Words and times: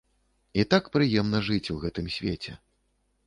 І 0.61 0.63
так 0.71 0.87
прыемна 0.95 1.41
жыць 1.49 1.71
у 1.75 1.77
гэтым 1.83 2.09
свеце. 2.17 2.57